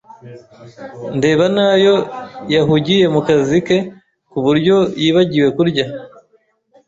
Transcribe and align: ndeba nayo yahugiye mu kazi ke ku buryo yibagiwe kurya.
ndeba 1.17 1.45
nayo 1.55 1.95
yahugiye 2.53 3.05
mu 3.13 3.19
kazi 3.27 3.57
ke 3.67 3.77
ku 4.29 4.37
buryo 4.45 4.77
yibagiwe 5.01 5.47
kurya. 5.57 5.85